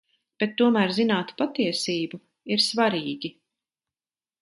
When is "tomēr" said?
0.61-0.93